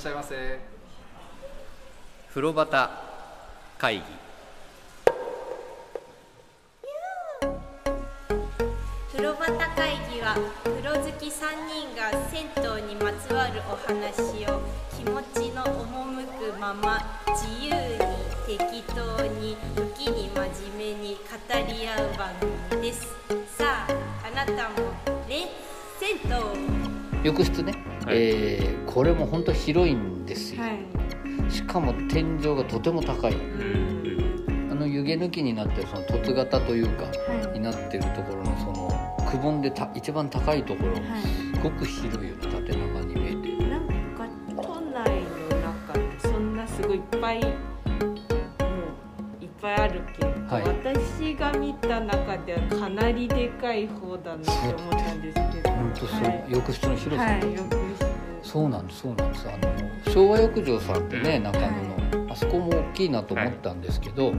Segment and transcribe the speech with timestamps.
[0.00, 0.58] しゃいませ。
[2.30, 2.88] 風呂端
[3.76, 4.02] 会議。
[9.12, 11.30] 風呂端会議は風呂好き3
[11.68, 14.62] 人が銭湯にまつわるお話を
[14.96, 16.98] 気持ちの赴くまま
[17.36, 21.20] 自由に適当に時に真面目に語
[21.74, 22.30] り合う番
[22.70, 23.06] 組です。
[23.54, 23.88] さあ
[24.26, 24.76] あなたも
[25.28, 25.50] ね
[25.98, 26.89] 銭湯
[27.22, 27.72] 浴室ね、
[28.04, 28.16] はい。
[28.16, 30.64] えーこれも本当広いんですよ、
[31.48, 31.50] い。
[31.50, 33.36] しかも天井がとても高い。
[34.70, 37.10] あの湯気抜きになってるその凸型というか、は
[37.52, 38.90] になってるところのその
[39.30, 41.02] くぼんでた一番高いところ、す
[41.62, 44.26] ごく広いよね縦長に見えてなんか
[44.56, 47.52] 都内の中でそんなすごいいっぱいもう
[49.40, 50.62] いっぱいあるけど、はい。
[50.64, 57.40] 私が見た中ではかなりでかい方だなって思ったんですけどそう、はい浴室の広さ、はい
[58.42, 59.46] そうなんですそうなんです。
[59.48, 64.32] あの昭和浴場さんってね中野の、あそこも大きいなと思ったんですけど、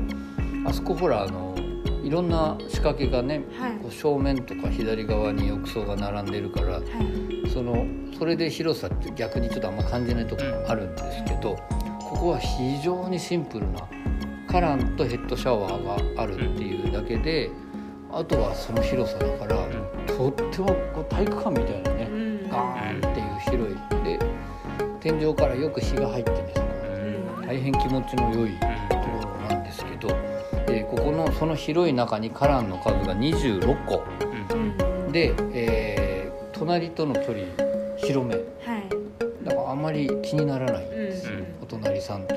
[0.66, 1.56] あそこほらあの
[2.04, 3.72] いろんな仕掛けがね、はい。
[3.78, 7.50] こう正面とか左側に浴槽が並んでるからはい。
[7.54, 7.86] その
[8.18, 11.56] それで広さって逆にちょっとあんま感じないところもあるんですけど
[12.00, 13.88] ここは非常にシンプルな
[14.48, 17.50] カランとヘッドシャワーがあるっていうだけで
[18.14, 19.56] あとはその広さだから
[20.06, 22.50] とってもこう体育館みたいなねうん。
[22.50, 24.04] ガーンっていう広い。
[24.04, 24.20] で
[25.00, 26.68] 天井からよく日が入ってねそこ
[27.40, 27.48] うん。
[27.48, 28.52] 大変気持ちの良い
[28.90, 30.10] ところなんですけど、
[30.68, 34.04] えーここのその広い中にカランの数が26個。
[34.54, 35.12] うん。
[35.12, 36.12] で、えー
[36.54, 37.38] 隣との距離
[37.98, 38.36] 広め。
[38.36, 38.44] はい。
[39.44, 41.46] だからあんまり気にならないんうんですよ、うん。
[41.64, 42.36] お隣さんと、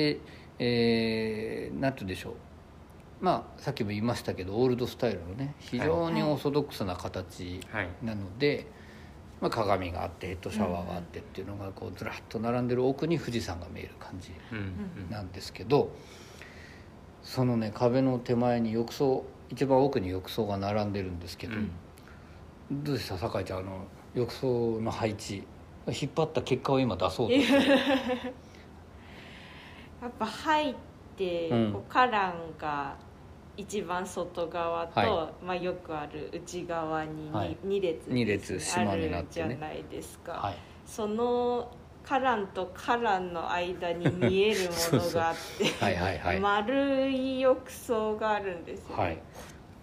[0.00, 0.18] で、
[0.58, 2.34] えー、なんて言うんでしょう。
[3.20, 7.88] まあさっきも言いましたけどオールドスタイルのね非常にオーソドックスな形はい。
[8.02, 8.66] なので、
[9.42, 15.90] まあ、鏡があってヘッドシャワーがあってっていうのがこうずらっと並んでる奥に富士山が見える感じうんなんですけど
[17.22, 21.70] そのね壁の手前に浴槽一番奥に浴槽が並んでるんですけど、うん。
[22.84, 23.18] どうでした？
[23.18, 23.84] 酒井ちゃんあの
[24.14, 25.42] 浴槽の配置
[25.88, 28.32] 引っ張った結果を今出そうとして
[30.00, 30.74] やっぱ入っ
[31.16, 31.72] て、うん。
[31.72, 32.96] こうカランが
[33.56, 37.56] 一番外側と、はまあ、よくある内側にはい。
[37.66, 39.48] 2列二列島あになってね。
[39.50, 40.56] るじゃないですか、はい。
[40.86, 41.70] その
[42.02, 46.40] カランとカランの間に見えるものがあって はいはいはい。
[46.40, 49.18] 丸い浴槽があるんですよ、はい。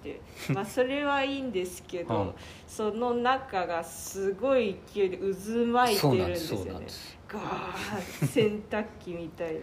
[0.03, 0.19] で
[0.53, 2.33] まあそれはいいんですけど、うん。
[2.65, 5.23] その中がすごい勢いで渦
[5.71, 6.63] 巻いてるんでですすよね。
[6.65, 9.61] そうなんですガーッ洗濯機みたいに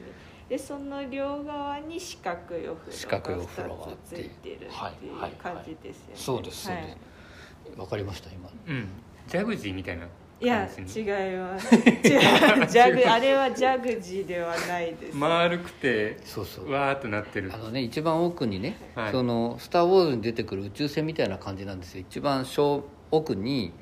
[0.55, 6.15] でその両側に四角いお風四呂が角いお風呂があっ2つてついてるっていう感じですよね。
[6.15, 6.87] そうですそうです。
[7.71, 7.81] はい。
[7.81, 8.49] わかりました今。
[8.69, 8.87] うん。
[9.27, 10.07] ジャグジーみたいな
[10.41, 11.07] いや感じ違い
[11.37, 11.71] ます。
[11.77, 16.71] ジャグあれはジャグジーではないです、丸くてそうそう。
[16.71, 17.51] わーっとなってる。
[17.53, 19.11] あのね一番奥にね、はい。
[19.11, 22.03] その「スター・ウォーズ」に出てくる宇宙船みたいな感じなんですよ。
[22.09, 23.73] 一番正奥に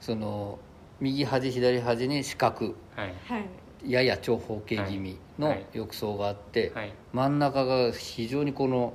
[0.00, 0.58] その
[0.98, 2.74] 右端左端に四角。
[2.96, 3.14] はい。
[3.28, 3.44] はい
[3.86, 6.84] やや長方形気味の浴槽があって、はい。
[6.86, 8.94] はい、真ん中が非常にこの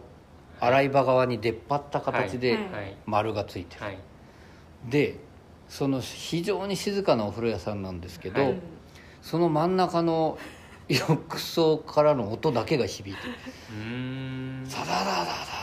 [0.59, 2.57] 洗い場側に出っ張った形で
[3.05, 3.97] 丸がついてる、はい、
[4.89, 5.19] で
[5.69, 8.55] その非常に静かなお風呂屋さんなんですけど、
[9.21, 10.37] その真ん中の
[10.87, 13.27] 浴槽からの音だけが響いて
[14.69, 15.56] 「サダダダダ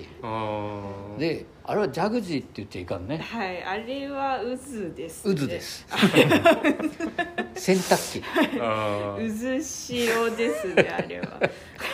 [0.00, 1.18] っていう。
[1.18, 3.18] であれはジャグジーって言っちゃいかんね。
[3.18, 4.46] はいあれは渦
[4.94, 5.86] です、ね、渦です。
[7.54, 8.22] 洗濯機。
[8.22, 11.40] 渦潮ですねあれは。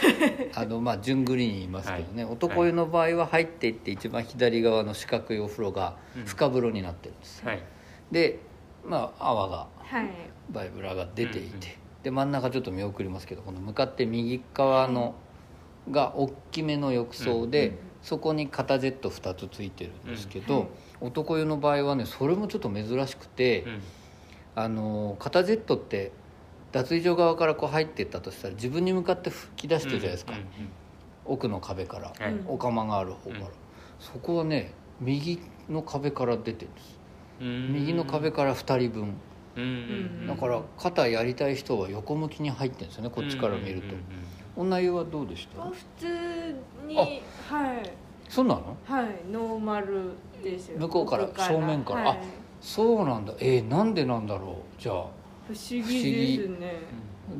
[0.55, 7.62] あのまあ順繰りに言いますけどね、男湯の場合は入っていって一番左側の四角いお風呂が深風呂になってるんです、はい。
[8.12, 8.39] で
[8.85, 10.09] まあ泡がはい。
[10.50, 11.61] バイブラが出ていて、うんうん
[12.05, 15.15] で真ん中ちょっと見送りますけどこの向かって右側の
[15.91, 20.69] が大きめの浴槽で、うんそこに肩ジェット2つついてるんですけど、はい
[21.01, 23.83] 男湯の場合はねそれもちょっと珍しくて、うん。
[24.55, 26.12] あの肩ジェットって
[26.71, 30.47] 脱衣所側からこう入っていったとしたら自分に向かって吹き出してるじゃないですか、うんうん
[31.27, 32.12] 奥の壁から、
[32.47, 33.51] お釜がある方から、うん。
[33.99, 35.41] そこはね右
[35.71, 36.99] の壁から出てるんです。
[37.41, 37.73] うん。
[37.73, 39.15] 右の壁から2人分。
[39.57, 39.67] うんう
[40.25, 43.95] んだから肩やりたい人は横向きに入ってるんですよねこっちから見ると、
[44.57, 45.62] 女湯はどうでした？
[45.62, 47.07] 普通にあ
[47.49, 47.91] はい。
[48.29, 48.76] そうなの？
[48.85, 49.06] はい。
[49.31, 50.12] ノーマル
[50.43, 50.79] ですよ。
[50.81, 52.00] 向こうから奥正面から。
[52.00, 52.19] はい。
[52.19, 52.23] あ
[52.61, 53.35] そうなんだ。
[53.38, 54.81] えー、なんでなんだろう？
[54.81, 54.94] じゃあ。
[55.46, 56.73] 不思議ですね。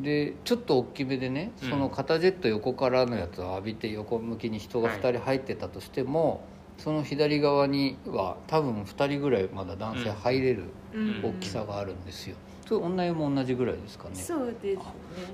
[0.03, 1.71] でちょっと大きめでねうん。
[1.71, 6.45] その肩ジェット横からのやつを浴びて横向きに人が2人入ってたとしても、
[6.79, 10.65] その左側には多分2人ぐらいまだ男性入れる
[10.95, 11.21] うん。
[11.25, 14.15] 大きさがあるんですよ、それ女湯も同じぐらいですかね。
[14.17, 14.79] そうです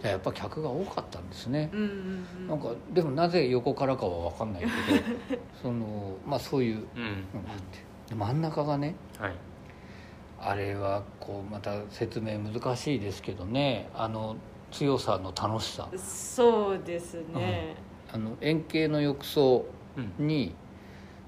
[0.02, 0.10] ね。
[0.10, 2.48] やっぱ客が多かったんですね、うんうんうん。
[2.48, 4.72] なんかでもなぜ横からかは分かんないけど
[5.62, 6.82] そのまあそういううん。
[6.82, 6.82] の
[7.46, 7.78] があって
[8.08, 9.32] で真ん中がねはい。
[10.42, 14.36] あれはこうまた説明難しいですけどねあの
[14.70, 15.88] 強さの楽しさ。
[15.96, 17.74] そうですね。
[18.12, 19.66] あの円形の浴槽
[19.96, 20.54] うんに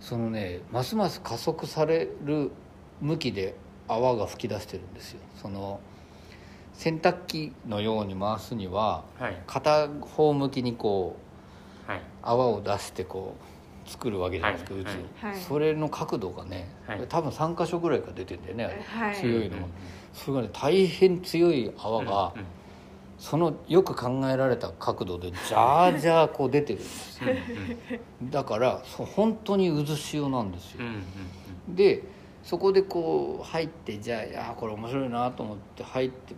[0.00, 2.50] そのねますます加速される
[3.00, 3.54] 向きで
[3.88, 5.20] 泡が噴き出してるんですよ。
[5.36, 5.78] その
[6.82, 9.36] 洗濯機のように回すにははい。
[9.46, 11.16] 片方向きにこ
[11.86, 12.02] うはい。
[12.22, 13.36] 泡を出してこ
[13.86, 14.82] う作るわけじゃないですか、はい。
[14.82, 14.88] うち、
[15.24, 15.36] はい。
[15.36, 17.06] それの角度がね、はい。
[17.08, 18.84] 多分3箇所ぐらいから出てんだよね
[19.20, 19.66] 強いのが
[20.12, 22.44] それがね大変強い泡が、うん
[23.22, 27.30] そのよく考えられた角度でジャージャーこう出てるんですよ。
[28.24, 30.80] だからそう本当に渦潮なんですよ。
[30.80, 30.94] うんうん
[31.68, 31.76] うん。
[31.76, 32.02] で
[32.42, 36.34] そこでこう入ってじゃあいやこれ面白いなと思って入って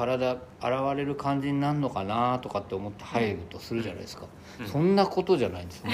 [0.00, 4.24] 体洗われる感じになるのかなとかって思って入るとするじゃないですか、
[4.58, 4.66] うん。
[4.66, 5.92] そんなことじゃないんですね。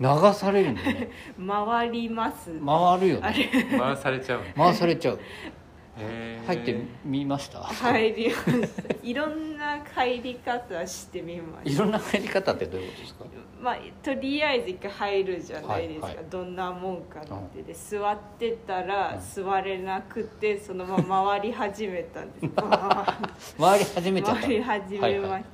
[0.00, 1.10] 流されるんだよね。
[1.46, 2.50] 回ります。
[2.64, 3.50] 回るよね。
[3.72, 4.40] うん回されちゃう。
[4.56, 5.20] 回されちゃう
[6.46, 8.94] 入ってみました、入りました。
[9.02, 13.24] いろんな入り方してみましいろんな入り方ってどういうことですか？
[13.24, 13.30] た
[13.60, 16.24] まあとりあえず一回入るじゃないですか、はいはい。
[16.30, 17.62] どんなもんかなって。
[17.62, 19.44] で座ってたらうん。
[19.44, 22.48] 座れなくてそのまま回り始めたんです。
[23.60, 25.44] 回り始めちゃった回り始めました、はいはい。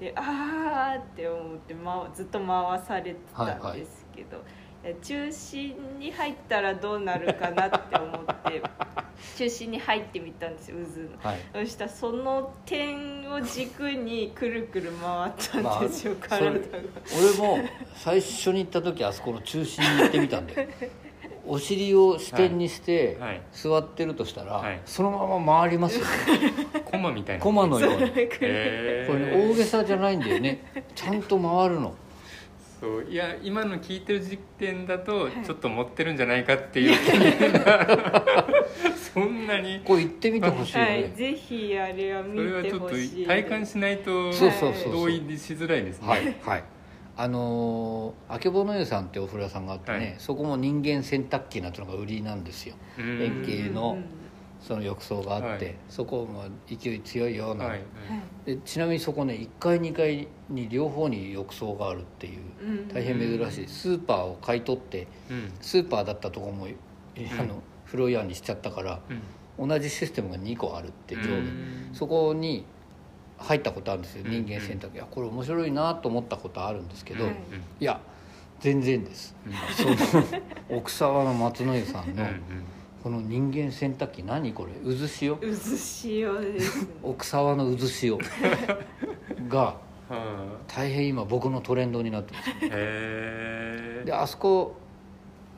[0.00, 4.46] であーって思って、ま、ずっと回されてたんですけど、いや
[5.02, 8.62] 中心に入ったらどうなるかなって思って
[9.36, 10.76] 中心に入ってみたんですよ
[11.22, 11.32] 渦の。
[11.32, 11.66] はい。
[11.66, 15.32] そしたらその点を軸にくるくる回っ
[15.62, 16.58] たんですよ、まあ体が。
[17.16, 17.58] 俺も
[17.94, 20.68] 最初に行った時あそこの中心に行ってみたんで
[21.46, 23.28] お尻を支点にしてはい。
[23.30, 24.80] はい座ってるとしたら、はい。
[24.84, 26.52] そのまま回りますよね。
[26.90, 27.44] コマみたいな。
[27.44, 28.10] コマのように。
[28.10, 30.64] これね大げさじゃないんだよね。
[30.94, 31.94] ちゃんと回るの
[32.82, 35.30] そういや今の聞いてる時点だとい。
[35.44, 36.96] ちょっと持ってるんじゃないかっていう
[39.14, 39.80] そんなに。
[39.84, 44.92] これ行ってみてほしいよはい、ね、ぜひあれは見それはてちょっとほしい体感しないとそうそうそうそう。
[44.94, 46.08] 同意しづらいですね。
[46.08, 46.64] はいはい。
[47.16, 50.14] あのーあけぼの湯さんってお風呂屋さんがあってね、はい。
[50.18, 52.74] そこも人間洗濯機なんてのが売りなんですよ。
[52.98, 53.22] うん。
[53.22, 53.92] 円形の。
[53.92, 54.21] うん
[54.62, 55.76] その浴槽があって、はい。
[55.88, 57.80] そこも勢い強いような、はい。
[58.46, 62.88] でちなみにそこね1階2階に両方に浴槽があるっていううん。
[62.88, 63.68] 大変珍しい。
[63.68, 65.52] スーパーを買い取ってうん。
[65.60, 69.00] スーパーだったとこもあのフロイヤーにしちゃったから
[69.58, 69.68] うん。
[69.68, 71.28] 同じシステムが2個あるって上下。
[71.32, 71.90] うん。
[71.92, 72.64] そこに
[73.38, 74.30] 入ったことあるんですようん。
[74.30, 77.34] 人間洗濯機いやこれ面白いなと思ったことあるんですけど、はい
[77.80, 78.00] いや
[78.60, 79.34] 全然です。
[79.76, 79.96] その
[80.68, 82.28] 奥沢の松の湯さんのうん。
[82.28, 82.36] うん
[83.02, 84.72] この人間洗濯機何これ？
[84.96, 85.36] 渦潮？
[85.36, 85.46] 渦
[85.76, 86.88] 潮ですね。
[87.02, 88.18] 奥沢の渦潮。
[89.48, 89.76] が
[90.08, 92.50] は大変今僕のトレンドになってます。
[92.50, 94.76] あへえであそこ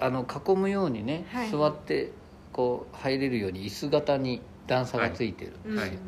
[0.00, 1.50] あの囲むようにね、はい。
[1.50, 2.12] 座って
[2.52, 5.98] こう入れるように椅子型に段差がついてるんですよ、はい。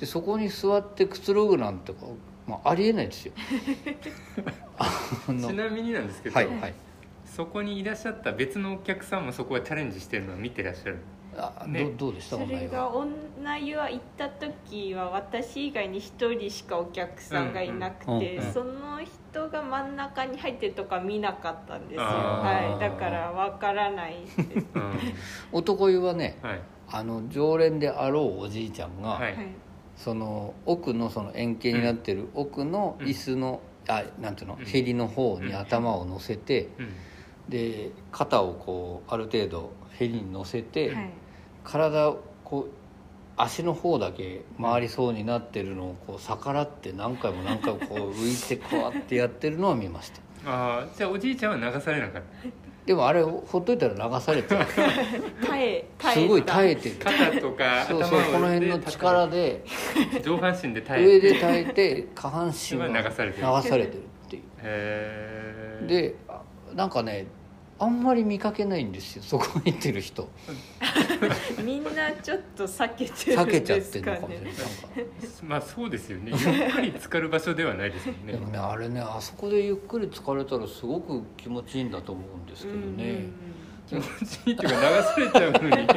[0.00, 1.92] でそこに座ってくつろぐなんて、
[2.46, 3.32] まあ、ありえないですよ。
[4.78, 4.90] あ
[5.28, 6.74] のちなみになんですけど、はいはい
[7.38, 10.98] そこにいらっしゃった別のお客さんもそこはチャレンジしてるのを見てらっしゃる。
[11.36, 11.84] あね。
[11.96, 12.36] どどうでした？
[12.36, 18.98] それがは女湯は行った時は私以外に一人しかお客さんがいなくて、うんうんうんその
[19.30, 24.38] 人が真ん中に入ってるとか見なかったんですよ、はい、だからわからないです、
[24.74, 24.98] うん。
[25.52, 26.60] 男湯はねはい。
[26.90, 29.36] あの常連であろうおじいちゃんが、はい。
[29.36, 29.46] はい
[29.94, 34.54] その奥のその円形になってる奥の椅子の、あなんていうの？
[34.58, 34.64] うん。
[34.64, 36.88] へりの方に頭を乗せて、うん
[37.48, 41.10] で肩をこうある程度へりに乗せて、はい。
[41.64, 42.70] 体をこう
[43.36, 50.20] 足の方だけ回りそうになってるのをこう逆らって何回も何回もこう 浮いてこうやってやってるのは見ました。
[50.46, 52.48] ああじゃあおじいちゃんは流されなかった。
[52.86, 56.96] でもあれほっといたら流されて耐え耐えすごい耐えててる。
[56.98, 59.62] 肩とかそうそうこの辺の力で
[60.10, 63.46] で上半身で耐え上てで耐えて下半身は流されてる。
[63.46, 64.42] 流されてるっていう。
[64.42, 66.40] へえであ
[66.74, 67.26] なんかね
[67.80, 69.22] あんまり見かけないんですよ。
[69.22, 70.28] そこに行ってる人。
[71.62, 74.54] みんなちょっと避けてる避けんちゃってるですかねのかもしれない。
[75.44, 76.32] まあそうですよね。
[76.32, 78.32] ゆっくり浸かる場所ではないですよね。
[78.32, 83.26] でもねあれねあそこでゆっくり疲れたらすごく気持ちいいんだと思うんですけどね、
[83.86, 84.06] 気持ち
[84.46, 85.88] いいっていうか流されちゃうのに。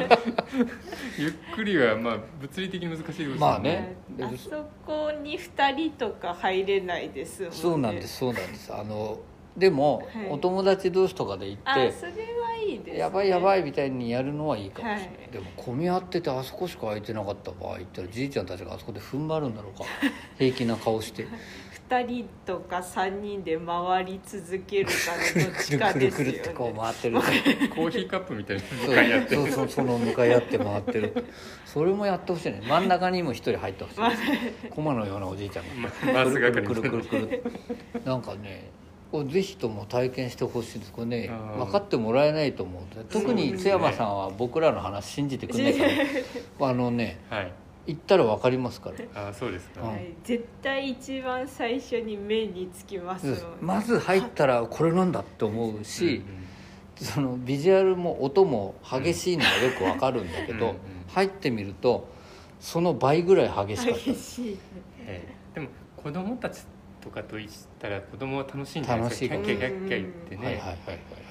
[1.18, 3.96] ゆっくりはまあ物理的に難しいですよねまあね。
[4.16, 7.56] であそこに2人とか入れないですもんね。
[7.56, 8.72] そうなんですそうなんです。
[8.72, 9.18] あの
[9.56, 10.06] でも、はい。
[10.30, 15.32] お友達同士とかで行あってそれはいいです、ね、やばいやばいみたいにやるのはいいかもしれない、はい。
[15.32, 19.84] でも混み合っててあそこしか空いてなかった場合ってじいちゃんたちがあそこで踏ん張るんだろうか。
[20.38, 21.26] 平気な顔して。
[21.88, 24.92] 2人とか3人で回り続けるか
[25.36, 27.16] のどっくちるくるかですよくるってこうね回ってる。
[27.16, 28.62] コーヒーカップみたいな。
[28.62, 31.26] 向かい合ってそうそうその向かい合って回ってる。
[31.66, 32.62] それもやってほしいね。
[32.66, 34.70] 真ん中にも一人入ってほしい。
[34.70, 35.90] 駒のようなおじいちゃんが。
[36.06, 38.02] ま回す係くるくるみたいなくるくる。
[38.06, 38.70] なんかね
[39.12, 40.92] これぜひとも体験してほしいです。
[40.92, 45.90] これね分かってもらえないと思う特に津山さんは僕らの話信じてくれないから。
[46.70, 47.52] あのねはい
[47.86, 49.22] 行ったら分かりますから。
[49.22, 49.88] ああそうですか、うん。
[49.88, 56.22] はい、絶対一番最初に目につきますまず入ったらこれなんだって思うし、
[56.96, 60.76] そのビジュアルも音も激しいのがよく分かるんだけど、うんうん。
[61.08, 62.08] 入ってみると
[62.60, 64.04] その倍ぐらい激しかった。
[64.12, 64.58] 激しい。
[65.06, 65.54] ええ。
[65.56, 66.62] でも子供たち
[67.02, 69.34] とかと行ったら子供は楽しいんじゃないですか。
[69.34, 71.21] 楽キャッキャキャッキャ言ってね、はいはいはいはい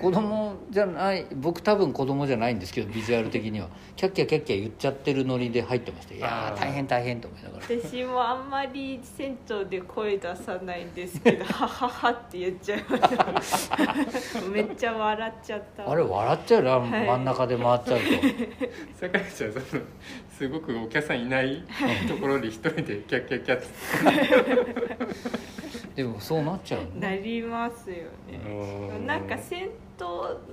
[0.00, 3.68] 子供じゃない僕多分子供じゃないんですけどビジュアル的には。
[3.96, 6.14] キャッキャキャッキャ言っちゃってるノリで入ってました。
[6.14, 7.62] いや大変大変と思いながら。
[7.64, 14.40] 私もあんまり銭湯で声出さないんですけど「ははは」って言っちゃいました。
[14.48, 15.90] めっちゃ笑っちゃった。
[15.90, 17.06] あれ笑っちゃうな、はい。
[17.06, 18.04] 真ん中で回っちゃうと。
[19.00, 19.82] 酒井ちゃんその
[20.30, 21.64] すごくお客さんいない。
[22.08, 23.66] ところで一人でキャッキャッキャって
[25.94, 27.96] でもそうなっちゃうのなりますよ
[28.28, 28.40] ね。
[28.46, 29.06] うん。
[29.06, 29.66] なんか銭湯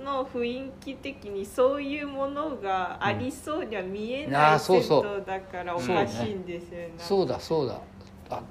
[0.04, 6.92] の雰囲気的にそういうものがありそうには見えないうそう湯だからおかしいんですよね。
[6.98, 7.80] そうだそうだ。
[8.30, 8.42] あ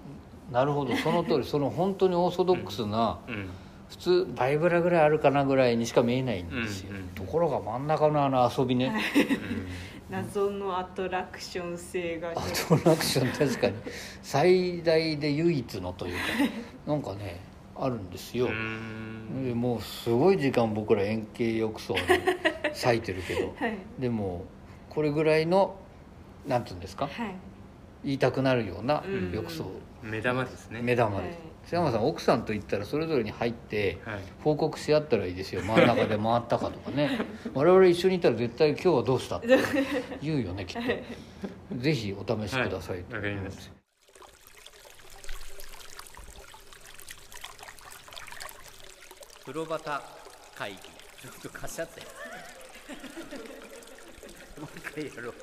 [0.52, 0.96] なるほど。
[0.96, 3.50] その通りその本当にオーソドックスな、うん。
[3.90, 8.94] 普通バイブラぐらいあるかなぐらいにしか見えないんですよ、うんうんところが真ん中のあの遊びね、
[10.10, 12.36] 謎のアトラクション性がね。
[12.38, 12.42] ア
[12.78, 13.74] トラクション確かに。
[14.24, 16.20] 最大で唯一のというか
[16.92, 17.40] なんかね
[17.76, 19.46] あるんですよ、うん。
[19.48, 22.00] でもうすごい時間僕ら円形浴槽に
[22.84, 23.54] 割いてるけど。
[23.60, 23.78] はい。
[24.00, 24.46] でも
[24.90, 25.76] これぐらいの
[26.48, 27.06] なんていうんですか？
[27.08, 27.36] はい。
[28.04, 29.32] 言いたくなるようなうん。
[29.32, 29.66] 浴槽、
[30.02, 30.82] 目玉ですね。
[30.82, 34.20] 目玉です、はい瀬山さん奥さんと言ったらそれぞれに入ってはい。
[34.44, 35.62] 報告し合ったらいいですよ。
[35.62, 37.20] 真ん中で回ったかとかね。
[37.54, 39.48] 我々一緒にいたら絶対今日はどうしたって
[40.20, 40.88] 言うよねきっと。
[41.78, 43.22] ぜひお試しくださいと、はい。
[43.22, 43.74] わかりました。
[49.46, 50.02] 風呂旗
[50.56, 50.78] 会議。
[50.80, 52.02] ちょっと貸しちゃって。
[54.60, 55.34] もう一回やろう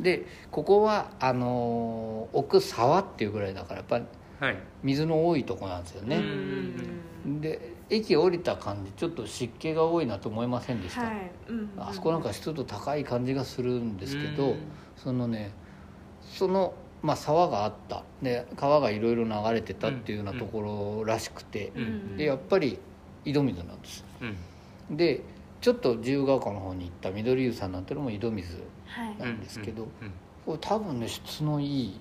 [0.00, 4.04] でここはあのー奥沢っていうぐらいだからやっぱり
[4.40, 4.56] はい。
[4.82, 11.30] 水の多いとこなんですようね、んで駅降りた感じちょっと湿気が多いなと思いませんでした、はい。
[11.48, 14.58] うんあそこなんか湿度高い感じがするんですけど、うん。
[14.96, 15.52] そのね
[16.22, 18.02] その、まあ、沢があった。
[18.22, 22.16] で川がいろいろ流れてたっていうようなところらしくて、うん。
[22.16, 22.78] でやっぱり
[23.24, 24.04] 井戸水なんです。
[24.90, 24.96] うん。
[24.96, 25.22] で
[25.60, 28.56] ちょっと自由が丘の方に行った緑湯さんなんてのも井戸水。
[28.56, 28.62] はい
[29.18, 29.88] なんですけど、うん
[30.44, 32.00] これ多分ね質のいい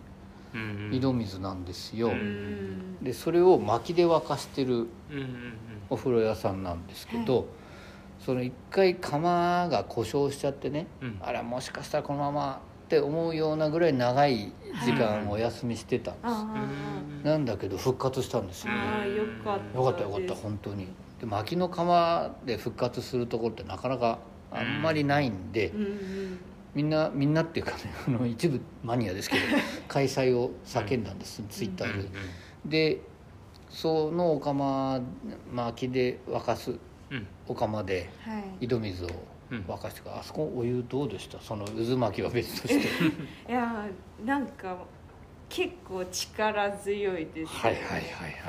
[0.91, 4.87] 井戸水なんですよ、ううんでそれを薪で沸かしてる
[5.89, 7.47] お風呂屋さんなんですけど、
[8.19, 11.17] その一回釜が故障しちゃってね、うん。
[11.21, 14.51] あらもしかしたらこのままって思うようなぐらい長い
[14.85, 20.87] 時間お休みしてたんです、なんだけど復活したんですよ、ああよかったよかったよかったです本当に。
[21.19, 24.19] で薪の釜で復活するところってなかなか
[24.51, 26.39] あんまりないんで、うんうん
[26.75, 27.77] みんなみんなっていうかね
[28.07, 29.41] あの一部マニアですけど
[29.87, 32.09] 開催を叫んだんです、ツイッター
[32.65, 33.01] で、で
[33.69, 35.01] そのお釜
[35.51, 36.71] 薪で沸かす
[37.11, 37.27] うん。
[37.47, 38.65] お釜ではい。
[38.65, 39.09] 井戸水を
[39.51, 39.59] うん。
[39.61, 41.39] 沸かしてから、あそこお湯どうでした？
[41.39, 42.87] その渦巻きは別として。
[43.51, 43.85] いや
[44.25, 44.77] なんか
[45.49, 48.01] 結構力強いです、はいはいはい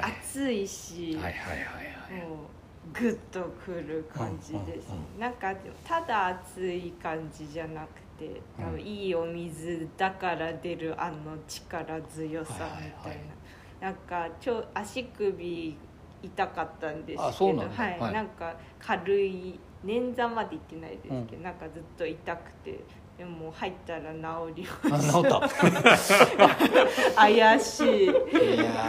[0.03, 0.13] はい。
[0.23, 2.27] 暑いし、はいはいはいはい。
[2.27, 5.55] もうグッとくる感じです、うんうんなんか
[5.87, 7.87] ただ暑い感じじゃなく
[8.19, 13.19] て多分うんいいお水だから出るあの力強さみたいな、はいはいはい。
[13.81, 15.77] なんかちょ足首
[16.23, 18.13] 痛かったんですけどはいはい。
[18.13, 22.81] なんか軽い捻挫まで行ってないですけど、なんかずっと痛くて
[23.19, 25.13] でも入ったら治りあます。
[25.13, 25.41] 治った。
[27.15, 28.09] 怪しい。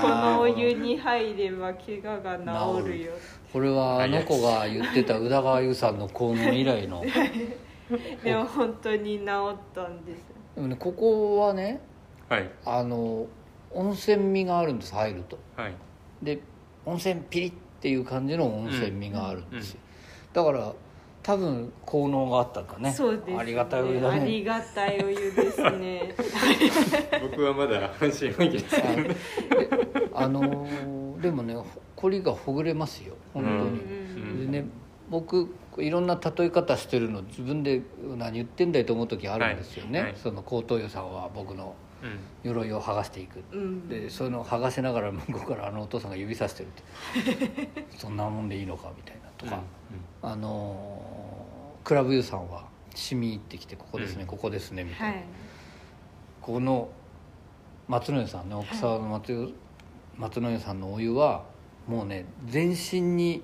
[0.02, 3.12] このお湯に入れば怪我が治るよ
[3.56, 7.02] これはあの子が言ってた宇田川優さんの効能以来の
[8.24, 11.82] でも本当に治ったんですでもねここはね
[12.30, 12.50] はい。
[12.66, 13.28] あの
[13.72, 15.38] 温泉味があるんです入ると。
[15.56, 15.74] はい。
[16.22, 16.40] で
[16.86, 19.80] 温泉ピリっていう感じの温泉味があるんですよ、
[20.34, 20.74] だから
[21.22, 22.92] 多分効能があったんだね。
[22.94, 26.16] そうです、ね、ありがたいお湯だあねりがたいお湯ですね。
[27.22, 28.82] 僕はまだ半信半疑です
[30.14, 31.56] あのーでもね
[31.96, 33.16] 凝りがほぐれますよ。
[33.34, 34.52] 本当に、うん。
[34.52, 34.68] でね
[35.10, 37.82] 僕いろんな例え方してるの自分で
[38.18, 40.20] 何言ってんだよと思う時あるんですよね、はいはい。
[40.20, 42.20] その高等湯さんは僕のうん。
[42.44, 43.44] 鎧を剥がしていく。
[43.52, 43.88] うん。
[43.88, 47.78] でそういうのを剥がしながら 向こうからあのお父さんが指さしてるって。
[47.98, 49.62] そんなもんでいいのかみたいなとか、
[50.22, 54.28] あのークラブユーさんは染み入ってきてここですね、うん。
[54.28, 55.24] ここですねみたいな、はい。
[56.42, 56.90] この
[57.88, 59.54] 松野湯さんね奥沢の松湯、
[60.18, 61.44] 松野湯さんのお湯は
[61.88, 63.44] もうね全身に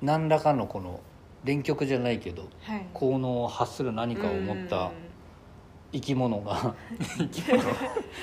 [0.00, 1.00] 何らかのこの
[1.44, 2.86] 電極じゃないけどはい。
[2.92, 4.90] 効能を発する何かを持った
[5.92, 6.74] 生き物が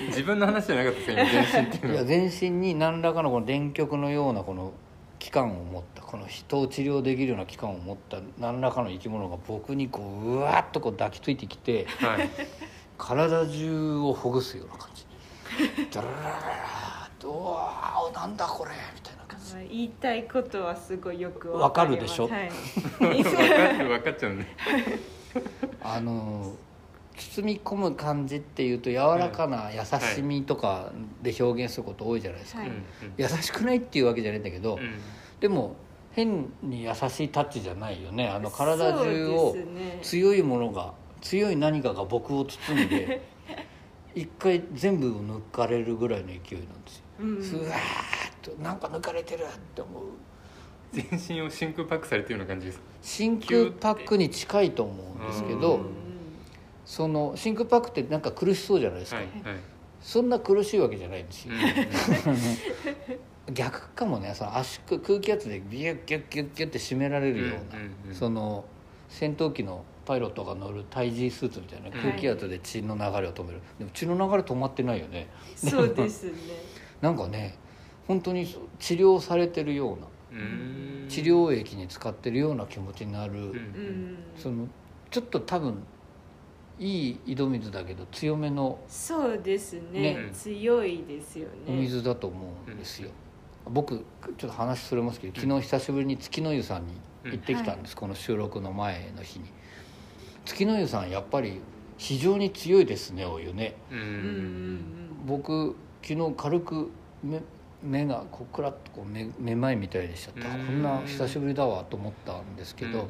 [0.08, 4.72] 自分の話じゃなかったです全身っていう全身に何らかのこの電極のようなこの
[5.20, 12.30] 器官を持ったこの人を治療できるような器官を持った何らかの生き物が僕にこううわっとこう抱きついてきてはい。
[12.98, 15.06] 体中をほぐすような感じ。
[15.92, 19.19] ダラララララとうわーなんだこれみたいな
[19.70, 22.10] 言いたいことはすごいよくわかるります。
[22.10, 22.28] でしょ。
[22.28, 22.50] はい、
[23.00, 24.48] 分かる分かっちゃうね。
[25.82, 26.54] あの
[27.16, 30.92] 包み込む感じっていうと柔らかな優しみとか
[31.22, 32.72] で表現すること多いじゃないですか、はい。
[33.18, 34.80] 優しくないっていうわけじゃないんだけど、
[35.40, 35.76] でも
[36.12, 38.28] 変に優しいタッチじゃないよね。
[38.28, 39.56] あの体中を
[40.02, 43.22] 強いものが強い何かが僕を包んで
[44.16, 47.42] 一回全部を抜かれるぐらいの勢いなんですよ、うん。
[47.42, 47.76] ふわ
[48.42, 50.04] となんか抜かれてるって思う。
[50.92, 55.86] 全身を真空パックされてるような感じです真空パックに近いと思うんですけど、うん。
[56.84, 59.60] その真空パックってなんか苦しそうじゃないですか、はいはい。
[60.02, 61.54] そんな苦しいわけじゃないんですよ、
[63.48, 68.66] う 逆かもねその圧縮空気圧でビュッギュッギュッギュッって締められるような、うんうんうんその
[69.10, 75.28] 戦闘機のパイロットが乗る対峙スーツみたいな空気圧で血の流れを止める、でも血の流れ止まってないよね。
[75.56, 76.32] そうですね。
[77.02, 77.58] なんかね
[78.10, 78.48] 本当に
[78.80, 80.08] 治療されてるような
[80.42, 81.06] うん。
[81.08, 83.40] 治療液に使ってるような気持ちになる、うん。
[83.40, 84.18] うん。
[84.36, 84.68] その
[85.12, 85.84] ちょっと多分
[86.80, 90.16] いい井戸水だけど強めのそうですね。
[90.16, 90.30] ね。
[90.34, 91.52] 強いですよね。
[91.68, 93.10] お水だと思うんですよ、
[93.66, 94.04] 僕ちょ
[94.48, 96.94] っと話それますけど昨日久しぶりに月の湯さんに
[97.26, 99.46] 行ってきたんです、この収録の前の日に。
[100.46, 101.60] 月の湯さんやっぱり
[101.98, 103.76] 非常に強いですねお湯ね。
[103.92, 104.08] ううんうん
[104.76, 104.82] ん。
[105.28, 106.92] 僕昨日軽く
[107.84, 113.08] 目目がこうクラッとこう目めまいみたいでしちゃってこんな久しぶりだわと思ったんですけど、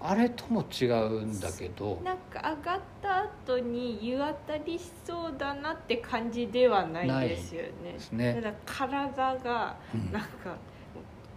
[0.00, 2.00] あれとも違うんだけど。
[2.04, 7.92] なんか上がった後に湯あたりしそうだなって感じではないですよね。
[7.92, 8.34] ですね。
[8.34, 10.12] ただ体がうん。
[10.12, 10.28] なんか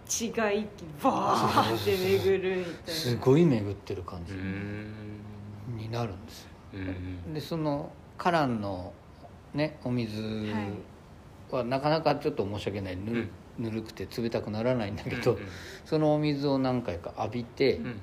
[0.05, 2.91] 血が一気にバーって巡るみたいな。
[2.93, 6.49] すごい巡ってる感じになるんですよ。
[6.73, 7.33] うん。
[7.33, 8.93] でそのカランの
[9.53, 10.21] ねお水
[11.55, 12.97] はなかなかちょっと申し訳ない。
[12.97, 15.37] ぬる,、ぬるくて冷たくならないんだけど、
[15.85, 17.99] そのお水を何回か浴びて、うん。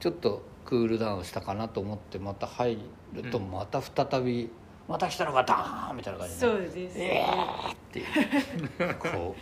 [0.00, 2.78] ちょっとクールダウンしたかなと思ってまた入
[3.14, 3.50] るとうん。
[3.50, 4.50] また再び
[4.88, 6.98] 「また来たのかダーン!」みたいな感じで、そうです。
[6.98, 8.94] えねーっていう。
[9.00, 9.34] こ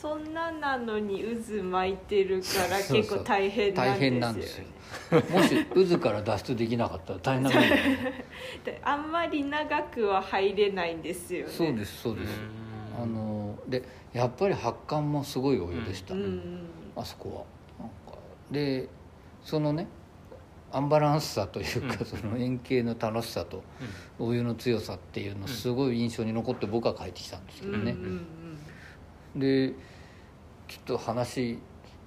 [0.00, 4.64] そんななのに渦巻いてるから結構大変う大変ななんんですよ。
[5.12, 8.24] よもし渦から脱出できなかったら大変なことだよね。
[8.64, 11.52] であんまり長くは入れないんですよね。
[11.52, 12.63] そうですそうです、うん
[13.00, 17.46] あのでやっぱり発汗もすごいお湯でした、うんうんあそこ
[17.78, 17.84] は。
[17.84, 18.18] なんか
[18.50, 18.88] で
[19.42, 19.88] そのね
[20.72, 22.06] アンバランスさというか、うん。
[22.06, 23.62] その円形の楽しさと
[24.18, 28.26] お湯の強さっていうのすごい印象に残って僕は帰ってきたんですけどね、うん
[29.34, 29.72] うんで
[30.68, 31.58] ちょっと話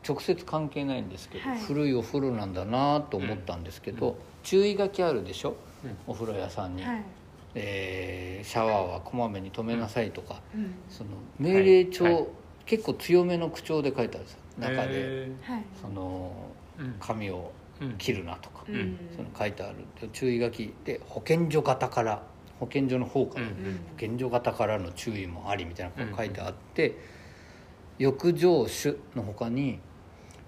[0.07, 1.59] 直接関係ないんですけど、はい。
[1.59, 5.97] 古いお風呂なんだなと思ったんですけど、注意書きあるでしょ、うん。
[6.07, 7.03] お風呂屋さんに、はい
[7.59, 10.75] えーシャワーはこまめに止めなさいとか、うん。
[10.89, 12.13] その命令帳、はい。
[12.13, 12.25] はい。
[12.65, 14.39] 結構強めの口調で書いてあるんですよ。
[14.59, 15.31] 中で、
[15.81, 16.31] その
[16.99, 17.97] 髪をうん。
[17.97, 18.97] 切るなとか、うん。
[19.15, 19.75] その書いてある。
[20.11, 22.23] 注意書きで保健所型から
[22.59, 23.55] 保健所の方から、うんうん。
[23.55, 26.97] 保健所型からの注意もありみたいなことが書いてあって、
[27.99, 29.79] 浴場酒の他に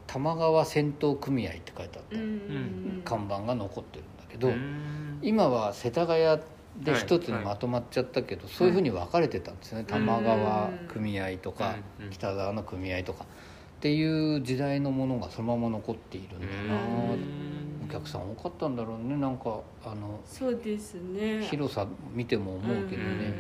[0.08, 2.24] 玉川戦闘組合って書いてあった、うん。
[2.24, 3.02] うん。
[3.06, 5.19] 看板が残ってるんだけど、うん。
[5.22, 6.41] 今は世田谷
[6.77, 11.75] ではい一つにまとまっちゃったけど、そういうふうに分かれてたんですよね、玉川組合とか、
[12.10, 13.23] 北沢の組合とか。
[13.23, 16.82] っていう時代のものがそのまま残っているんだな、
[17.13, 17.86] うん。
[17.86, 19.15] お客さん多かったんだろうね。
[19.15, 21.41] なんかあのそうですね。
[21.43, 23.34] 広さ見ても思うけどね、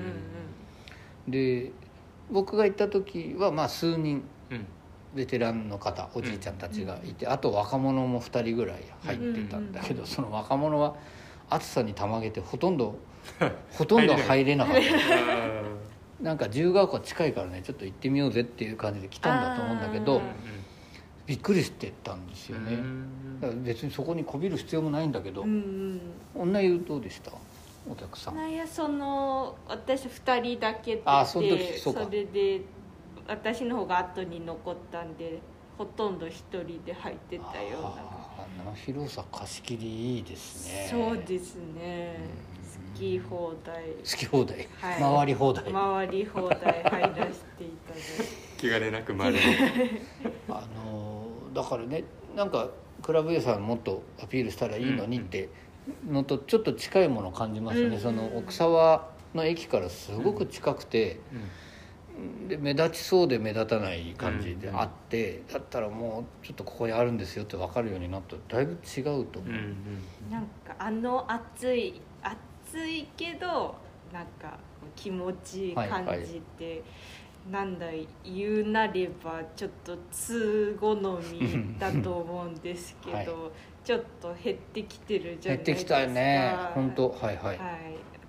[1.27, 1.71] で
[2.31, 4.65] 僕が行った時はまあ数人うん。
[5.15, 10.95] ベテランの方おじいちゃんたちがいて、あと若者も2人ぐらい入ってたんだけど、その若者は
[11.49, 12.95] 暑さにたまげてほとんど
[13.71, 14.81] ほとんど入れなかった。
[14.81, 15.61] あ
[16.21, 20.21] なんか自由が丘近いからねちょっと行ってみようぜっていう感じで来たんだと思うんだけどー
[21.25, 22.79] びっくりしてたんですよね、
[23.63, 26.01] 別にそこにこびる必要もないんだけど、うん
[26.35, 26.51] うん。
[26.51, 27.31] 女優どうでした？
[27.89, 28.35] お客さん。
[28.35, 32.61] なんやその私2人だけであその時それで
[33.27, 35.39] 私の方が後に残ったんで
[35.77, 36.31] ほとんど1
[36.65, 37.89] 人で入ってたような。
[38.61, 40.87] あの広さ貸し切りいいですね。
[40.89, 42.17] そうですね。
[42.58, 42.58] 好
[42.99, 43.83] き放題。
[43.83, 45.17] 好き放題、はい。
[45.17, 48.49] 回り放題、回り放題入らせていただいて。
[48.57, 49.39] 気兼ねなく回る。
[50.49, 52.03] あのーだからね
[52.35, 52.69] なんか
[53.01, 55.49] クラブ A さんもっとアピールしたらいいのにって
[56.07, 61.19] のとちょっと近いものを感じますよね、うんその奥沢の駅からすごく近くて、
[62.47, 69.55] で目立ちそうで目立たない感じであって、だったらもうちょっとここにあるんですよって分かるようになったらだいぶ違うと思う、うん
[70.25, 70.31] うん。
[70.31, 72.01] なんかあの暑い
[72.71, 73.75] 暑いけど
[74.13, 74.57] なんか
[74.95, 76.83] 気持ちいい感じで、
[77.51, 77.87] なんだ
[78.23, 83.27] 言うなればちょっと通好みだと思うんですけど、はい。
[83.83, 85.95] ちょっと減ってきてるじゃ減ってきないですか。
[85.95, 86.57] たよね。
[86.75, 87.09] 本当。
[87.09, 87.57] はいはい、はい、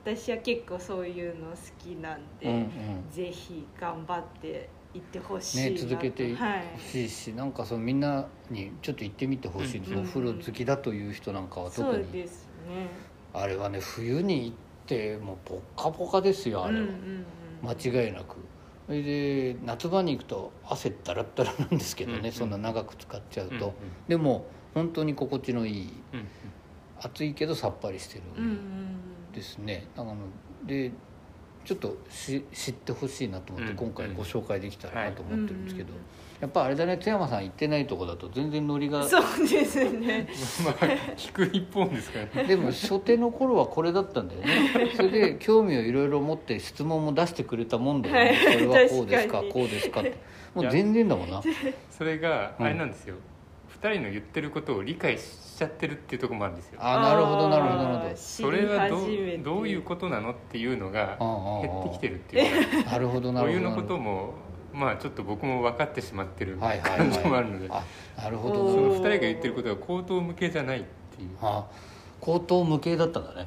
[0.05, 2.71] 私は結構そういうの好きなんで、うんうん。
[3.11, 6.63] ぜひ頑張っていってほしいなねと、続けてはい。
[6.75, 10.01] ほしいし、なんかそのみんなにちょっと行ってみてほしいんです、うん。
[10.01, 12.09] お風呂好きだという人なんかはそ特に。
[12.09, 12.89] うですね
[13.33, 17.25] あれはね冬に行ってもうポッカポカですよあれは、うんうんうん
[17.63, 18.37] 間違いなく。
[18.87, 22.33] それで夏場に行くと汗だらったらなんですけどね、うんうん。
[22.33, 23.73] そんな長く使っちゃうと、うんうん。
[24.09, 26.27] でも本当に心地のいいうん
[27.03, 28.23] 暑いけどさっぱりしてる。
[28.39, 29.33] うんうんうん。
[29.35, 30.17] ですね、あの
[30.65, 30.91] で
[31.67, 36.05] ちょっとし知ってほしいなと思ってうん今回ご紹介できたらなと思ってるんですけど、うんうん
[36.41, 40.27] やっぱあれだね津山さん行ってないとこだと全然ノリがそうですね。
[40.65, 40.75] まあ
[41.15, 42.49] 聞く一本ですからね。
[42.49, 44.93] でも初手の頃はこれだったんだよね。
[44.97, 50.17] それで興味をいろいろ持って質問も出してくれたもんだよね、はいそれはこうですかこうですかって。
[50.55, 51.43] もう全然だもんな。
[51.91, 53.17] それがあれなんですよ、
[53.69, 55.23] 二人の言ってることを理解し
[55.59, 56.79] ちゃってるっていうところもあるんですよ。
[56.83, 58.17] あなるほどなるほどなるほど。
[58.17, 58.97] それはど
[59.43, 61.19] どういうことなのっていうのが
[61.63, 62.93] 減ってきてるっていうか。
[62.93, 63.59] なるほどなるほど。
[63.59, 64.35] お湯のことも
[64.73, 68.95] まあちょっと僕も分かってしまってる感じもあはるので、なるほどそのなるほど。
[68.95, 71.29] 二人が言ってることが口頭向けじゃないっていう。
[71.43, 71.67] あ
[72.21, 73.47] 口頭無形だったんだね。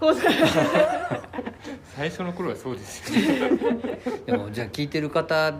[1.95, 5.53] 最初の頃はそうですよねでもじゃあ聞いてる方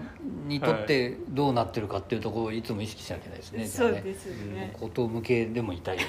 [0.48, 3.68] にとってどうなってるかっていうところをいつも意識しなきゃいけないですね。
[3.68, 4.76] じゃあねそうですね。
[4.80, 6.04] 口頭無形でもいたいよ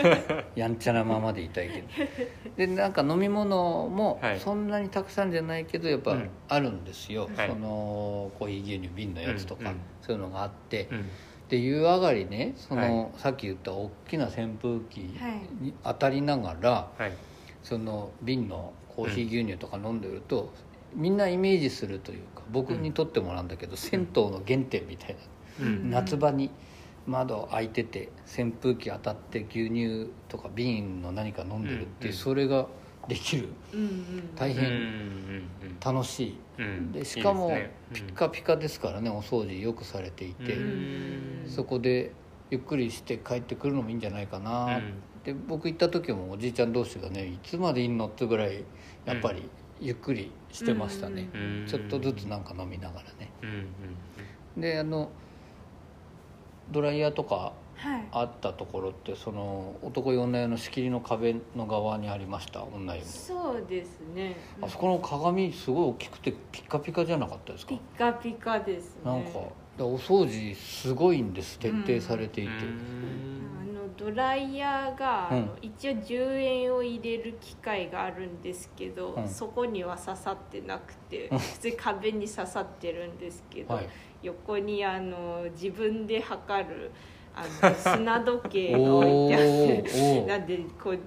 [0.56, 1.88] やんちゃなままでいたいけど。
[2.56, 4.40] でなんか飲み物もはい。
[4.40, 6.30] そんなにたくさんじゃないけどやっぱうん。
[6.48, 7.48] あるんですよ、はい。
[7.48, 9.80] そのコーヒー牛乳瓶のやつとか、うんうん。
[10.00, 11.04] そういうのがあって、うん
[11.48, 15.64] で湯上がりねその、はさっき言った大きな扇風機はい。
[15.64, 17.12] に当たりながら、はい。
[17.62, 20.52] その瓶のコーヒー牛乳とか飲んでると、
[20.94, 25.16] みんなイメージするというか僕にとってもなんだけど、銭湯の原点みたい
[25.60, 25.90] な、うん。
[25.90, 26.50] 夏場に
[27.06, 32.18] 窓開いてて扇風機当たって牛乳とか瓶の何か飲んでるっていう、うん。
[32.18, 32.66] それが
[33.08, 33.48] できる。
[33.72, 33.86] うんうん。
[33.86, 35.48] うん大変うん
[35.84, 36.92] 楽しい、うん。
[36.92, 37.56] でしかも
[37.92, 41.44] ピッカピカですからねお掃除よくされていて、うん。
[41.46, 42.12] そこで
[42.50, 44.80] ゆっくりして帰ってくるのもいいんじゃないかな、
[45.24, 48.64] で僕行った時もおじいちゃん同士がねいつまでいんのってぐらい
[49.04, 49.48] やっぱり
[49.80, 51.66] ゆっくりしてましたね、うん。
[51.66, 53.30] ちょっとずつなんか飲みながらね。
[53.42, 53.66] うんうん
[54.60, 55.10] であの
[56.72, 57.52] ドライヤーとかはい
[58.12, 64.36] あったところってその男用女用の仕切りの壁の側にありました女湯もそうですね。
[64.62, 67.70] あそこの鏡すごい大きくてピッカピカじゃなかったですか？
[67.70, 69.00] ピッカピカですね。
[69.04, 75.36] なんかだからお掃除すごいんです徹底されていて、あのドライヤーが、うん。
[75.36, 79.28] あの一応10円を入れる機械があるんですけど、うん。
[79.28, 81.38] そこには刺さってなくてうん。
[81.38, 83.88] 普通に壁に刺さってるんですけど、はい。
[84.22, 86.90] 横にあの自分で測る
[87.36, 90.98] あの砂時計が置いてあってなんでこう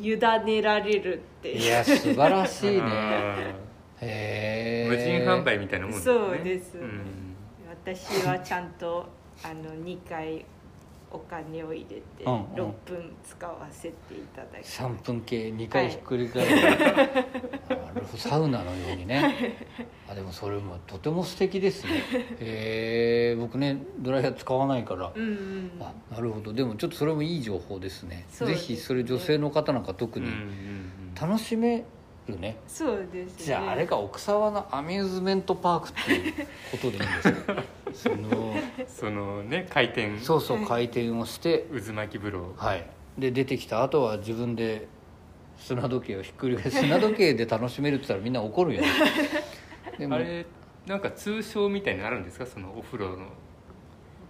[0.00, 2.82] 委ねられるっていや素晴らしいね。
[2.82, 3.36] あ
[4.00, 4.88] へえー。
[4.88, 6.14] 無人販売みたいなもんですね。
[6.14, 6.74] そうです。
[6.76, 7.34] ん。
[7.84, 9.06] 私はちゃんと
[9.42, 10.44] あの2回
[11.10, 12.40] お金を入れてうんうん。
[12.54, 17.24] 6分使わせていただき3分計2回ひっくり返る、なる
[18.04, 19.56] ほどサウナのようにね。
[20.10, 22.02] あでもそれもとても素敵ですね。
[22.40, 25.70] へえ僕ねドライヤー使わないから、うんうん。
[25.80, 26.52] あなるほど。
[26.52, 28.26] でもちょっとそれもいい情報ですね。
[28.28, 28.76] ぜそうですね。
[28.76, 30.26] ひそれ女性の方なんか特に。
[30.26, 31.82] うんうんうん楽しめ
[32.28, 33.44] るね、そうですね。
[33.46, 36.32] じゃああれが奥沢のアミューズメントパークっていう
[36.70, 37.62] ことでいいんですか？
[37.92, 38.54] その
[38.86, 40.18] そのね回転。
[40.18, 42.54] そうそう回転をして渦巻き風呂。
[42.56, 42.84] はい。
[43.18, 44.86] で出てきた後は自分で
[45.58, 46.78] 砂時計をひっくり返す。
[46.82, 48.88] 砂時計で楽しめるって言ったらみんな怒るよね。
[49.98, 50.46] でもあれ
[50.86, 52.46] なんか通称みたいになるんですか？
[52.46, 53.26] そのお風呂の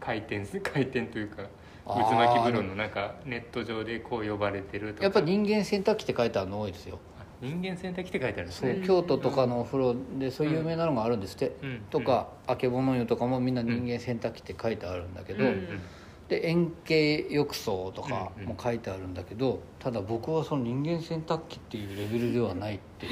[0.00, 1.42] 回転回転というか
[1.86, 2.08] あー。
[2.10, 5.04] 渦巻き風呂のなんかネット上でこう呼ばれてるとか。
[5.04, 6.98] やっぱ人間洗濯機って書いてあるの多いですよ
[7.40, 8.82] 人間洗濯機って書いてあるんですね。
[8.84, 11.80] 京都とかのお風呂でそういう有名なのがあるんですって、うん。
[11.90, 15.50] とかあけぼの湯とかもみんな人間洗濯機って書いてあるんだけど、うん。
[15.50, 15.80] うん。
[16.28, 23.06] で円形浴槽とかも書いてあるんだけど、ただ僕はその人間洗濯機っていうレベルではないって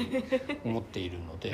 [0.63, 1.53] 思っているので、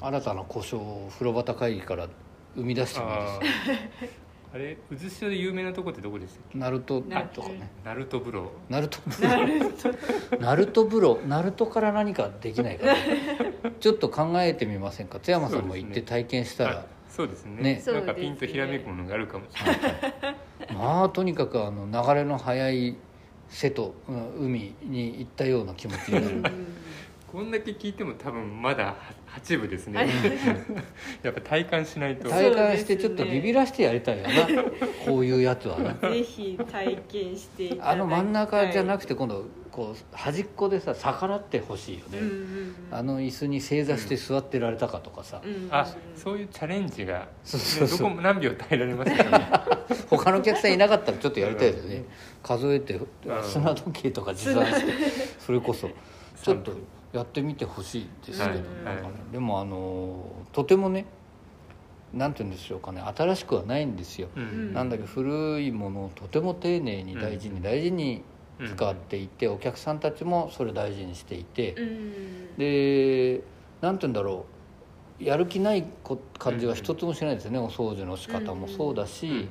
[0.00, 2.08] 新たな故障を風呂端会議から
[2.56, 4.23] 生み出してもいいあー
[4.54, 6.56] あれ渦潮で有名なとこってどこでしたっけ？
[6.58, 7.70] ナルトとかね。
[7.84, 8.98] ナルト風呂ナルト。
[9.20, 10.84] ナルト。
[10.86, 12.94] 風呂ナルトから何かできないかな
[13.80, 15.18] ちょっと考えてみませんか？
[15.18, 17.62] 津山さんも行って体験したら、あそうですね。
[17.62, 17.82] ね。
[17.84, 20.36] なんかピンとひらめくものがあるかもしれない。
[20.72, 22.96] まあとにかくあの流れの速い
[23.48, 26.36] 瀬と、うん海に行ったような気持ちになる。
[26.36, 26.42] うん
[27.34, 28.94] こんだけ聞いても多分まだ
[29.42, 30.08] 8部ですね。
[31.20, 32.30] やっぱ体感しないと。
[32.30, 34.30] はい体感してちょっとビビらしてやりたいよな。
[35.04, 35.94] こういうやつはな。
[36.08, 37.92] ぜひ体験していただきたい。
[37.94, 42.74] あの真ん中じゃなくて今度こう端っこでさ逆らってほしいよね、うんうんうん。
[42.92, 47.98] あの椅子に正座して座ってられたかとかさ、うんうんあそういうチャレンジが、そうそうそう。
[47.98, 49.46] ねどこも何秒耐えられますからね。
[50.08, 52.04] 他のお客さんいなかったらちょっとやりたいですよね。
[52.44, 53.04] 数えてん。
[53.42, 54.92] 砂時計とか持参して
[55.40, 55.90] それこそ。
[56.44, 56.72] ちょっと
[57.14, 58.60] やってみてほしいですけど、
[59.32, 61.06] でもあのとてもね
[62.12, 63.00] なんて言うんでしょうかね。
[63.16, 64.74] 新しくはないんですよ、うん。
[64.74, 68.22] なんだけど古いものをとても丁寧に大事に大事に
[68.66, 72.56] 使っていて、お客さんたちもそれ大事にしていて、うん。
[72.56, 73.42] で
[73.80, 74.54] なんて言うんだろう。
[75.20, 79.48] やる気ないこ感じは一つもしないですよね、お掃除の仕方もそうだし、うん。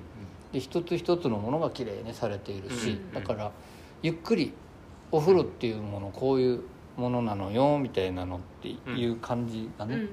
[0.51, 3.13] で一つ一つのものがきれいにされているし、うん。
[3.13, 3.51] だから
[4.01, 4.51] ゆっくり
[5.09, 6.61] お風呂っていうものこういう
[6.95, 10.07] ものなのよみたいなのっていう感じがね、うんうん。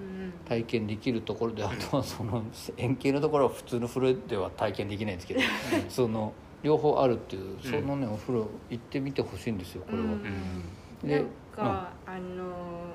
[0.49, 2.43] 体験できるところであとはその
[2.77, 5.41] 円形のところは普通の風呂では体験できないんですけど、
[5.89, 10.05] その両方あるっていうそのねお風呂行ってみてほしいんですよこれは。
[10.05, 11.09] うん。
[11.09, 12.95] でなんか、あの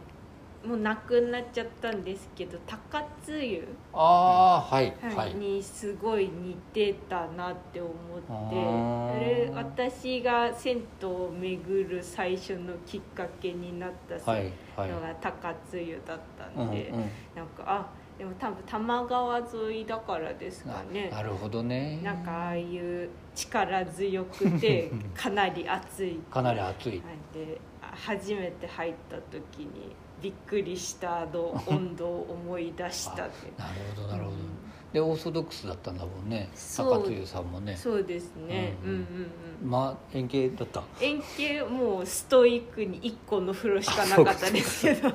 [0.66, 16.72] もうなくなっちゃったんですけど高津湯、ああはいはいはい、にすごい似てたなって思ってあれ私が銭湯を巡る最初のきっかけになったのが高津湯だったうんうん。
[16.72, 16.92] んで、
[17.36, 21.10] なんかあでも多分多摩川沿いだからですかね。
[21.10, 22.00] なるほどね。
[22.02, 26.90] なんかああいう力強くて かなり熱いかなり暑い。
[26.92, 27.00] はい
[27.34, 29.94] であ初めて入った時に
[30.26, 33.52] びっくりしたあの 温度を思い出したって。
[33.62, 34.40] なるほどなるほど、うん。
[34.92, 36.50] でオーソドックスだったんだもんね。
[36.78, 37.76] 高津湯さんもね。
[37.78, 38.94] そうですね、ううん。
[38.94, 39.02] ん、うん
[39.64, 39.70] うん。
[39.70, 40.82] まあ円形だった？
[41.02, 45.14] 円形もうストイックに1個の風呂しかなかったですけど。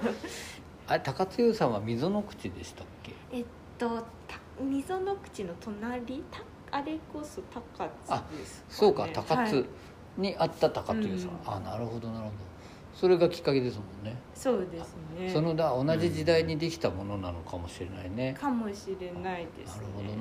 [0.86, 3.12] あれ高津湯さんは溝の口でしたっけ？
[3.32, 3.44] えっ
[3.78, 3.88] と
[4.28, 6.22] た溝の口の隣？
[6.30, 6.40] た
[6.78, 7.84] あれこそ高
[8.28, 9.66] 津ですか、ね、そうか高津はい。
[10.18, 11.38] にあった高津湯さん、うん。
[11.46, 12.49] あなるほどなるほど
[13.00, 14.14] それがきっかけですもんね。
[14.34, 15.30] そうですね。
[15.32, 19.86] そのだ同じ時代にできたものなのかもしれないね、かもしれないですね。
[19.96, 20.20] なるほ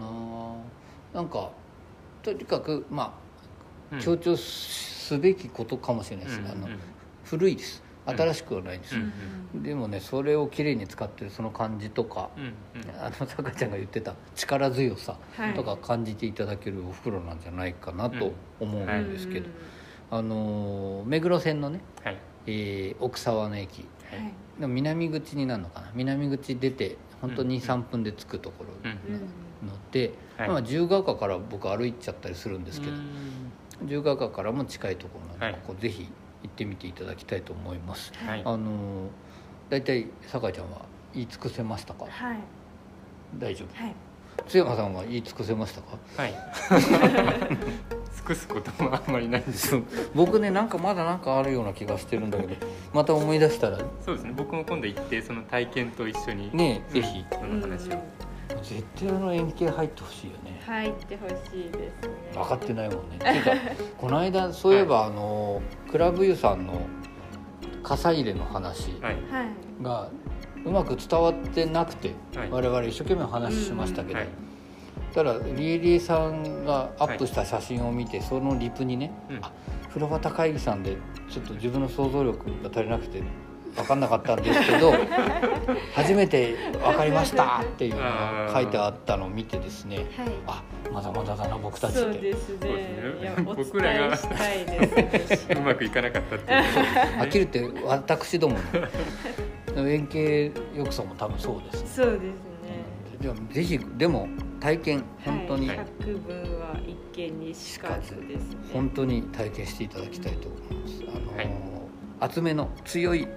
[1.12, 1.22] どな。
[1.22, 1.52] なんか
[2.24, 3.20] とにかくま
[3.92, 4.00] あうん。
[4.00, 6.70] 強調すべきことかもしれないですね、あの
[7.26, 7.84] 古いです。
[8.06, 9.02] 新しくはないんですよ、
[9.56, 12.52] でもねそれをきれいに使ってるその感じとか、うんうん。
[12.98, 15.54] あのさかちゃんが言ってた力強さはい。
[15.54, 19.50] とか感じていただけるお風呂なんじゃないかなと思うんですけど、
[20.12, 23.80] あのー目黒線のね、はいえー奥沢の駅。
[23.82, 24.34] うんはい。
[24.60, 25.92] の南口になるのかな？
[25.96, 29.22] 南口出て本当にうん23分で着くところうんうん。
[29.68, 30.50] ので、はい。
[30.50, 33.52] まあ、自由が丘から僕歩いちゃったりするんですけど、うん。
[33.82, 35.54] 自由が丘からも近いところなんで、はい。
[35.66, 36.08] ここぜひ
[36.44, 38.12] 行ってみていただきたいと思います。
[38.26, 38.42] はい。
[38.44, 38.60] あのー
[39.70, 40.82] 大体酒井ちゃんは
[41.14, 42.06] 言い尽くせましたか？
[42.10, 42.38] はい。
[43.38, 43.94] 大丈はい。
[44.40, 45.98] 夫津山さんは言い尽くせましたか？
[46.18, 46.34] はい
[48.20, 49.42] 尽くすこともあんまりない。
[49.42, 49.84] んですそう。
[50.14, 53.78] 僕ねなんかまだなんかあるような気がしてるんだけどまた思い出したら。
[54.06, 54.34] そうですね。
[54.36, 56.50] 僕も今度行ってその体験と一緒に。
[56.56, 57.26] ねぜひ。
[57.32, 57.94] その話を。
[57.94, 60.62] あ絶対あの円形入ってほしいよね。
[60.66, 62.10] 入ってほしいですね。
[62.34, 63.16] 分かってないもんね。
[63.16, 63.52] っていうか
[63.98, 66.82] この間そういえばあのクラブユさんの
[67.84, 69.14] 傘入れの話はい。
[69.32, 69.84] はい。
[69.84, 70.10] が
[70.66, 72.50] うまく伝わってなくて、はい。
[72.52, 74.28] 我々一生懸命お話ししましたけど、はい
[75.14, 79.40] ただリエリエさんがアップした写真を見て、そのリプにねうん。
[79.42, 79.52] あ
[79.90, 80.98] 風呂端会議さんで
[81.30, 83.24] ちょっと自分の想像力が足りなくて
[83.76, 84.94] 分かんなかったんですけど
[85.96, 90.08] 初めて分かりましたっていうのが書いてあったのを見てですねはい。
[90.46, 92.00] あまだまだだな僕たちって。
[92.02, 93.34] そうですそうですね。
[93.44, 95.48] 僕らがえしたいです。
[95.58, 96.64] うまくいかなかったっていう。
[96.64, 98.58] ことですねはっきり言って私ども
[99.76, 101.90] の円形浴槽も多分そうですね。
[101.90, 102.34] そうですね。
[103.22, 104.28] でもぜひでも
[104.60, 106.98] 体験本当に、はい、百分は一
[107.30, 111.04] 見にしかずですね本当に体験していただきたいと思います。
[111.08, 111.50] あのーはい
[112.22, 113.30] 厚めの強い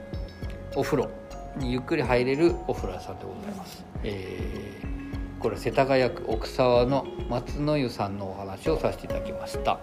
[0.75, 1.11] お風呂
[1.57, 3.85] にゆっくり入れるお風呂屋さんでございます。
[4.03, 4.93] えー
[5.39, 9.81] これ世田谷区奥沢の松の湯さんのお話をさせていただきました。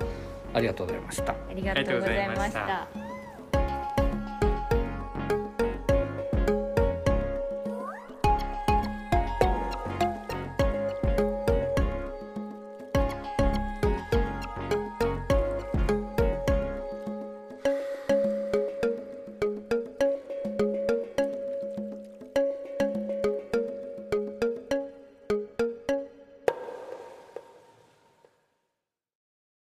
[0.54, 1.34] ありがとうございました。
[1.34, 3.09] ありがとうございました